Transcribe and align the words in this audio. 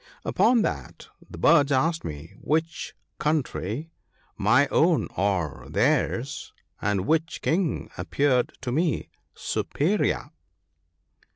Upon 0.25 0.63
that 0.63 1.09
the 1.29 1.37
birds 1.37 1.71
asked 1.71 2.03
me 2.03 2.33
which 2.41 2.95
country, 3.19 3.91
my 4.35 4.65
own 4.69 5.07
or 5.15 5.67
theirs, 5.69 6.53
and 6.81 7.05
which 7.05 7.43
King, 7.43 7.91
appeared 7.99 8.53
to 8.61 8.71
me 8.71 9.11
superior. 9.35 10.31